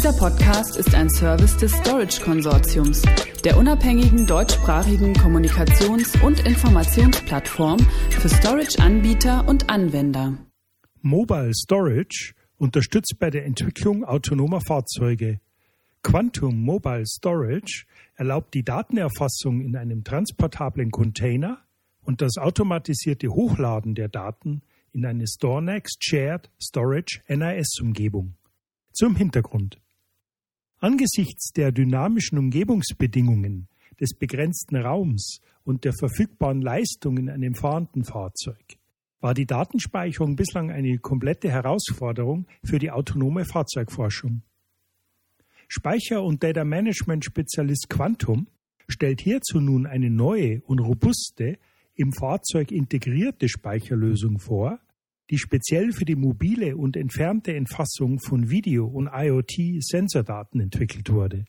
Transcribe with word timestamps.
Dieser 0.00 0.14
Podcast 0.14 0.78
ist 0.78 0.94
ein 0.94 1.10
Service 1.10 1.58
des 1.58 1.72
Storage 1.72 2.22
Konsortiums, 2.22 3.02
der 3.44 3.58
unabhängigen 3.58 4.26
deutschsprachigen 4.26 5.12
Kommunikations- 5.12 6.18
und 6.22 6.40
Informationsplattform 6.46 7.78
für 8.08 8.30
Storage-Anbieter 8.30 9.46
und 9.46 9.68
Anwender. 9.68 10.38
Mobile 11.02 11.52
Storage 11.52 12.32
unterstützt 12.56 13.16
bei 13.18 13.28
der 13.28 13.44
Entwicklung 13.44 14.02
autonomer 14.02 14.62
Fahrzeuge. 14.62 15.38
Quantum 16.02 16.62
Mobile 16.62 17.04
Storage 17.04 17.84
erlaubt 18.14 18.54
die 18.54 18.64
Datenerfassung 18.64 19.60
in 19.60 19.76
einem 19.76 20.02
transportablen 20.02 20.90
Container 20.90 21.58
und 22.00 22.22
das 22.22 22.38
automatisierte 22.38 23.28
Hochladen 23.28 23.94
der 23.94 24.08
Daten 24.08 24.62
in 24.92 25.04
eine 25.04 25.26
StoreNext 25.26 26.02
Shared 26.02 26.48
Storage 26.58 27.20
NAS-Umgebung. 27.28 28.32
Zum 28.94 29.14
Hintergrund. 29.14 29.78
Angesichts 30.82 31.52
der 31.52 31.72
dynamischen 31.72 32.38
Umgebungsbedingungen 32.38 33.68
des 34.00 34.14
begrenzten 34.14 34.76
Raums 34.76 35.40
und 35.62 35.84
der 35.84 35.92
verfügbaren 35.92 36.62
Leistung 36.62 37.18
in 37.18 37.28
einem 37.28 37.54
fahrenden 37.54 38.02
Fahrzeug 38.02 38.64
war 39.20 39.34
die 39.34 39.44
Datenspeicherung 39.44 40.36
bislang 40.36 40.70
eine 40.70 40.96
komplette 40.98 41.50
Herausforderung 41.50 42.46
für 42.64 42.78
die 42.78 42.90
autonome 42.90 43.44
Fahrzeugforschung. 43.44 44.40
Speicher- 45.68 46.22
und 46.22 46.42
Data 46.42 46.64
Management 46.64 47.26
Spezialist 47.26 47.90
Quantum 47.90 48.48
stellt 48.88 49.20
hierzu 49.20 49.60
nun 49.60 49.86
eine 49.86 50.08
neue 50.08 50.62
und 50.62 50.78
robuste, 50.78 51.58
im 51.94 52.14
Fahrzeug 52.14 52.72
integrierte 52.72 53.50
Speicherlösung 53.50 54.38
vor, 54.38 54.80
die 55.30 55.38
speziell 55.38 55.92
für 55.92 56.04
die 56.04 56.16
mobile 56.16 56.76
und 56.76 56.96
entfernte 56.96 57.54
Entfassung 57.54 58.18
von 58.18 58.50
Video- 58.50 58.86
und 58.86 59.08
IoT-Sensordaten 59.08 60.60
entwickelt 60.60 61.10
wurde. 61.10 61.44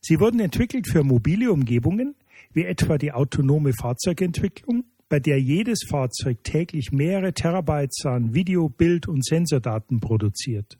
Sie 0.00 0.20
wurden 0.20 0.38
entwickelt 0.38 0.86
für 0.86 1.02
mobile 1.02 1.50
Umgebungen, 1.50 2.14
wie 2.52 2.64
etwa 2.64 2.96
die 2.96 3.12
autonome 3.12 3.72
Fahrzeugentwicklung, 3.72 4.84
bei 5.08 5.20
der 5.20 5.40
jedes 5.40 5.80
Fahrzeug 5.88 6.42
täglich 6.44 6.92
mehrere 6.92 7.32
Terabytes 7.32 8.04
an 8.04 8.34
Video-, 8.34 8.68
Bild- 8.68 9.08
und 9.08 9.24
Sensordaten 9.24 10.00
produziert. 10.00 10.78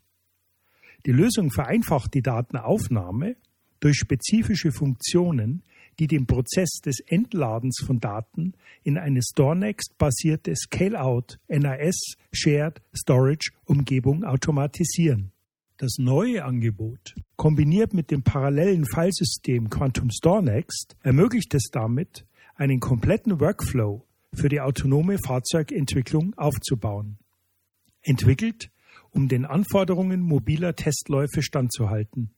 Die 1.06 1.12
Lösung 1.12 1.50
vereinfacht 1.50 2.14
die 2.14 2.22
Datenaufnahme 2.22 3.36
durch 3.80 3.96
spezifische 3.96 4.72
Funktionen, 4.72 5.62
die 5.98 6.06
den 6.06 6.26
Prozess 6.26 6.80
des 6.84 7.00
Entladens 7.00 7.82
von 7.84 8.00
Daten 8.00 8.54
in 8.82 8.98
eine 8.98 9.22
StoreNext-basierte 9.22 10.54
Scale-out 10.54 11.38
NAS 11.48 12.16
Shared 12.32 12.82
Storage 12.94 13.50
Umgebung 13.64 14.24
automatisieren. 14.24 15.32
Das 15.78 15.96
neue 15.98 16.44
Angebot, 16.44 17.14
kombiniert 17.36 17.92
mit 17.92 18.10
dem 18.10 18.22
parallelen 18.22 18.86
Filesystem 18.86 19.68
Quantum 19.68 20.10
StoreNext, 20.10 20.96
ermöglicht 21.02 21.54
es 21.54 21.68
damit, 21.70 22.26
einen 22.54 22.80
kompletten 22.80 23.40
Workflow 23.40 24.02
für 24.32 24.48
die 24.48 24.60
autonome 24.60 25.18
Fahrzeugentwicklung 25.18 26.32
aufzubauen. 26.38 27.18
Entwickelt, 28.02 28.70
um 29.10 29.28
den 29.28 29.44
Anforderungen 29.44 30.20
mobiler 30.20 30.74
Testläufe 30.74 31.42
standzuhalten. 31.42 32.30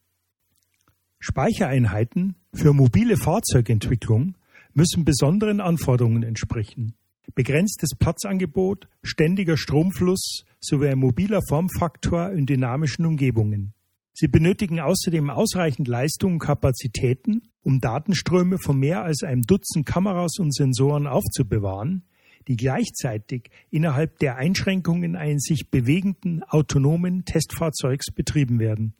Speichereinheiten 1.20 2.36
für 2.54 2.72
mobile 2.72 3.16
Fahrzeugentwicklung 3.16 4.36
müssen 4.72 5.04
besonderen 5.04 5.60
Anforderungen 5.60 6.22
entsprechen. 6.22 6.94
Begrenztes 7.34 7.90
Platzangebot, 7.98 8.88
ständiger 9.02 9.56
Stromfluss 9.56 10.44
sowie 10.60 10.88
ein 10.88 10.98
mobiler 10.98 11.40
Formfaktor 11.48 12.30
in 12.30 12.46
dynamischen 12.46 13.04
Umgebungen. 13.04 13.74
Sie 14.14 14.28
benötigen 14.28 14.80
außerdem 14.80 15.30
ausreichend 15.30 15.86
Leistung 15.86 16.34
und 16.34 16.38
Kapazitäten, 16.40 17.42
um 17.62 17.80
Datenströme 17.80 18.58
von 18.58 18.78
mehr 18.78 19.02
als 19.02 19.22
einem 19.22 19.42
Dutzend 19.42 19.86
Kameras 19.86 20.38
und 20.38 20.54
Sensoren 20.54 21.06
aufzubewahren, 21.06 22.02
die 22.48 22.56
gleichzeitig 22.56 23.50
innerhalb 23.70 24.18
der 24.18 24.36
Einschränkungen 24.36 25.14
eines 25.14 25.44
sich 25.44 25.70
bewegenden 25.70 26.42
autonomen 26.42 27.24
Testfahrzeugs 27.26 28.10
betrieben 28.12 28.58
werden. 28.58 28.94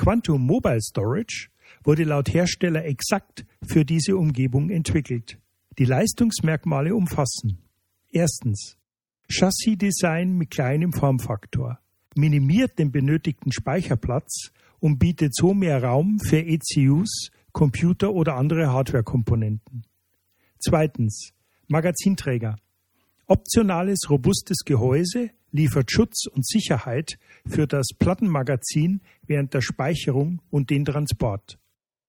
Quantum 0.00 0.46
Mobile 0.46 0.80
Storage 0.80 1.50
wurde 1.84 2.04
laut 2.04 2.32
Hersteller 2.32 2.86
exakt 2.86 3.44
für 3.62 3.84
diese 3.84 4.16
Umgebung 4.16 4.70
entwickelt. 4.70 5.38
Die 5.78 5.84
Leistungsmerkmale 5.84 6.94
umfassen 6.94 7.58
erstens 8.08 8.78
Chassis-Design 9.28 10.38
mit 10.38 10.52
kleinem 10.52 10.94
Formfaktor, 10.94 11.80
minimiert 12.16 12.78
den 12.78 12.90
benötigten 12.90 13.52
Speicherplatz 13.52 14.52
und 14.78 14.98
bietet 14.98 15.34
so 15.34 15.52
mehr 15.52 15.84
Raum 15.84 16.18
für 16.18 16.38
ECUs, 16.46 17.30
Computer 17.52 18.14
oder 18.14 18.36
andere 18.36 18.72
Hardwarekomponenten. 18.72 19.84
Zweitens 20.60 21.34
Magazinträger. 21.68 22.56
Optionales, 23.26 24.08
robustes 24.08 24.64
Gehäuse 24.64 25.28
liefert 25.52 25.90
Schutz 25.90 26.26
und 26.26 26.46
Sicherheit 26.46 27.18
für 27.46 27.66
das 27.66 27.88
Plattenmagazin 27.98 29.00
während 29.26 29.54
der 29.54 29.60
Speicherung 29.60 30.40
und 30.50 30.70
den 30.70 30.84
Transport. 30.84 31.58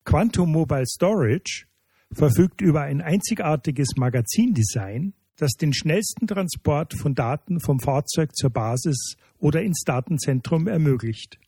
Quantum 0.03 0.51
Mobile 0.51 0.85
Storage 0.85 1.65
verfügt 2.11 2.61
über 2.61 2.81
ein 2.81 3.01
einzigartiges 3.01 3.89
Magazindesign, 3.95 5.13
das 5.37 5.51
den 5.53 5.73
schnellsten 5.73 6.27
Transport 6.27 6.93
von 6.93 7.15
Daten 7.15 7.59
vom 7.59 7.79
Fahrzeug 7.79 8.35
zur 8.35 8.49
Basis 8.49 9.15
oder 9.39 9.61
ins 9.61 9.83
Datenzentrum 9.85 10.67
ermöglicht. 10.67 11.39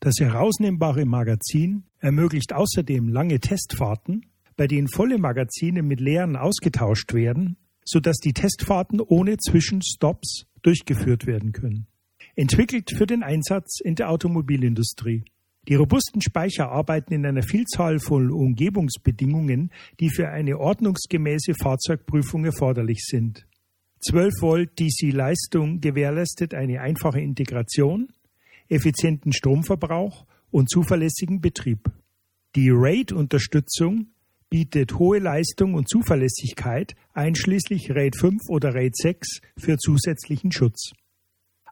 Das 0.00 0.14
herausnehmbare 0.18 1.04
Magazin 1.06 1.84
ermöglicht 1.98 2.52
außerdem 2.52 3.08
lange 3.08 3.40
Testfahrten, 3.40 4.26
bei 4.56 4.66
denen 4.66 4.88
volle 4.88 5.18
Magazine 5.18 5.82
mit 5.82 6.00
leeren 6.00 6.36
ausgetauscht 6.36 7.12
werden, 7.14 7.56
sodass 7.86 8.16
die 8.18 8.34
Testfahrten 8.34 9.00
ohne 9.00 9.38
Zwischenstops 9.38 10.46
durchgeführt 10.62 11.26
werden 11.26 11.52
können. 11.52 11.86
Entwickelt 12.34 12.90
für 12.94 13.06
den 13.06 13.22
Einsatz 13.22 13.80
in 13.80 13.94
der 13.94 14.10
Automobilindustrie. 14.10 15.24
Die 15.68 15.74
robusten 15.74 16.20
Speicher 16.20 16.68
arbeiten 16.70 17.14
in 17.14 17.24
einer 17.24 17.42
Vielzahl 17.42 17.98
von 17.98 18.30
Umgebungsbedingungen, 18.30 19.70
die 19.98 20.10
für 20.10 20.28
eine 20.28 20.58
ordnungsgemäße 20.58 21.54
Fahrzeugprüfung 21.60 22.44
erforderlich 22.44 23.04
sind. 23.04 23.46
12 24.00 24.32
Volt 24.40 24.78
DC-Leistung 24.78 25.80
gewährleistet 25.80 26.54
eine 26.54 26.80
einfache 26.80 27.20
Integration, 27.20 28.08
effizienten 28.68 29.32
Stromverbrauch 29.32 30.26
und 30.50 30.70
zuverlässigen 30.70 31.40
Betrieb. 31.40 31.90
Die 32.54 32.70
RAID-Unterstützung 32.70 34.08
bietet 34.48 34.98
hohe 34.98 35.18
Leistung 35.18 35.74
und 35.74 35.88
Zuverlässigkeit, 35.88 36.94
einschließlich 37.12 37.90
RAID 37.90 38.16
5 38.16 38.42
oder 38.48 38.74
RAID 38.74 38.96
6 38.96 39.40
für 39.58 39.76
zusätzlichen 39.76 40.52
Schutz. 40.52 40.92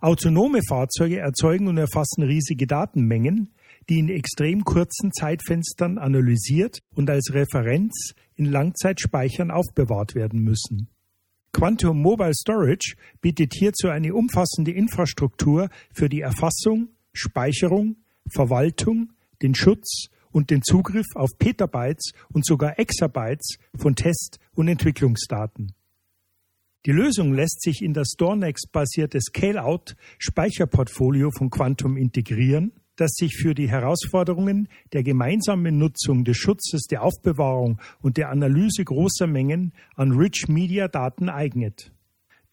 Autonome 0.01 0.61
Fahrzeuge 0.69 1.19
erzeugen 1.19 1.69
und 1.69 1.79
erfassen 1.79 2.25
riesige 2.25 2.67
Datenmengen, 2.67 3.55
die 3.89 3.99
in 3.99 4.09
extrem 4.09 4.65
kurzen 4.65 5.13
Zeitfenstern 5.13 5.99
analysiert 5.99 6.81
und 6.95 7.09
als 7.09 7.33
Referenz 7.33 8.13
in 8.35 8.47
Langzeitspeichern 8.47 9.51
aufbewahrt 9.51 10.15
werden 10.15 10.41
müssen. 10.41 10.89
Quantum 11.53 12.03
Mobile 12.03 12.35
Storage 12.35 12.97
bietet 13.21 13.55
hierzu 13.55 13.89
eine 13.89 14.13
umfassende 14.15 14.73
Infrastruktur 14.73 15.69
für 15.93 16.09
die 16.09 16.21
Erfassung, 16.21 16.89
Speicherung, 17.13 17.97
Verwaltung, 18.29 19.13
den 19.41 19.55
Schutz 19.55 20.09
und 20.35 20.51
den 20.51 20.61
Zugriff 20.63 21.07
auf 21.15 21.31
Petabytes 21.39 22.13
und 22.33 22.45
sogar 22.45 22.79
Exabytes 22.79 23.57
von 23.77 23.95
Test- 23.95 24.39
und 24.55 24.69
Entwicklungsdaten. 24.69 25.73
Die 26.87 26.93
Lösung 26.93 27.33
lässt 27.33 27.63
sich 27.63 27.81
in 27.81 27.95
das 27.95 28.09
StoreNext-basierte 28.15 29.19
Scale-out-Speicherportfolio 29.21 31.31
von 31.31 31.49
Quantum 31.49 31.97
integrieren, 31.97 32.73
das 32.97 33.13
sich 33.15 33.37
für 33.37 33.55
die 33.55 33.71
Herausforderungen 33.71 34.69
der 34.93 35.03
gemeinsamen 35.03 35.79
Nutzung 35.79 36.25
des 36.25 36.37
Schutzes, 36.37 36.83
der 36.83 37.03
Aufbewahrung 37.03 37.81
und 38.03 38.19
der 38.19 38.29
Analyse 38.29 38.85
großer 38.85 39.27
Mengen 39.27 39.73
an 39.97 40.13
Rich 40.13 40.49
Media 40.49 40.89
Daten 40.89 41.31
eignet. 41.31 41.91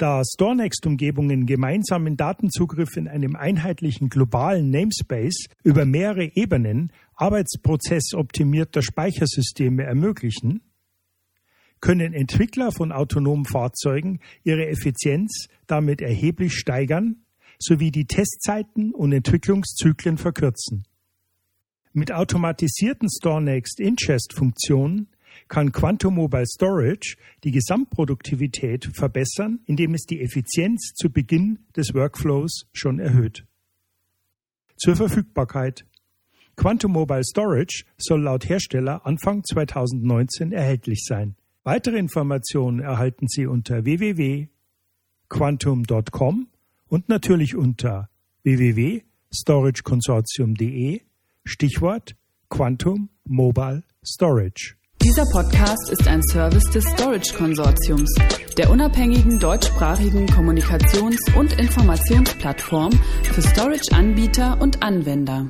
Da 0.02 0.24
StoreNext-Umgebungen 0.24 1.46
gemeinsamen 1.46 2.18
Datenzugriff 2.18 2.98
in 2.98 3.08
einem 3.08 3.36
einheitlichen 3.36 4.10
globalen 4.10 4.72
Namespace 4.72 5.46
über 5.64 5.86
mehrere 5.86 6.32
Ebenen 6.34 6.92
arbeitsprozessoptimierter 7.22 8.82
Speichersysteme 8.82 9.84
ermöglichen, 9.84 10.62
können 11.80 12.14
Entwickler 12.14 12.72
von 12.72 12.92
autonomen 12.92 13.46
Fahrzeugen 13.46 14.20
ihre 14.44 14.68
Effizienz 14.68 15.48
damit 15.68 16.02
erheblich 16.02 16.54
steigern 16.54 17.24
sowie 17.60 17.92
die 17.92 18.06
Testzeiten 18.06 18.94
und 18.94 19.14
Entwicklungszyklen 19.14 20.18
verkürzen. 20.18 20.84
Mit 21.94 22.12
automatisierten 22.12 23.08
StoreNext 23.10 23.80
Ingest-Funktionen 23.80 25.08
kann 25.48 25.72
Quantum 25.72 26.16
Mobile 26.16 26.48
Storage 26.48 27.18
die 27.44 27.52
Gesamtproduktivität 27.52 28.90
verbessern, 28.94 29.60
indem 29.66 29.94
es 29.94 30.06
die 30.06 30.22
Effizienz 30.22 30.94
zu 30.96 31.12
Beginn 31.12 31.60
des 31.76 31.94
Workflows 31.94 32.68
schon 32.74 33.00
erhöht. 33.00 33.46
Zur 34.78 34.96
Verfügbarkeit. 34.96 35.86
Quantum 36.56 36.92
Mobile 36.92 37.24
Storage 37.24 37.86
soll 37.98 38.24
laut 38.24 38.48
Hersteller 38.48 39.06
Anfang 39.06 39.44
2019 39.44 40.52
erhältlich 40.52 41.06
sein. 41.06 41.36
Weitere 41.64 41.98
Informationen 41.98 42.80
erhalten 42.80 43.28
Sie 43.28 43.46
unter 43.46 43.86
www.quantum.com 43.86 46.48
und 46.88 47.10
natürlich 47.10 47.56
unter 47.56 48.10
www.storageconsortium.de 48.44 51.02
Stichwort 51.46 52.16
Quantum 52.50 53.10
Mobile 53.26 53.84
Storage. 54.04 54.76
Dieser 55.04 55.26
Podcast 55.32 55.92
ist 55.92 56.08
ein 56.08 56.24
Service 56.24 56.70
des 56.72 56.84
Storage 56.86 57.36
Konsortiums, 57.36 58.12
der 58.58 58.70
unabhängigen 58.70 59.40
deutschsprachigen 59.40 60.28
Kommunikations- 60.28 61.36
und 61.36 61.54
Informationsplattform 61.54 62.92
für 63.24 63.42
Storage-Anbieter 63.42 64.62
und 64.62 64.84
Anwender. 64.84 65.50